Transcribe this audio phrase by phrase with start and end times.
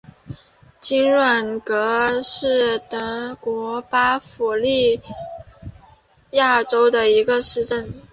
[0.79, 4.99] 金钦格是德国巴伐利
[6.31, 8.01] 亚州的一个市镇。